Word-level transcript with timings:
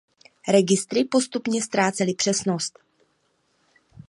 Registry 0.47 1.03
postupně 1.05 1.61
ztrácely 1.61 2.13
přesnost. 2.13 2.79